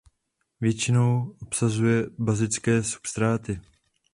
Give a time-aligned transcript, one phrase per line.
[0.61, 3.61] Většinou obsazuje bazické substráty.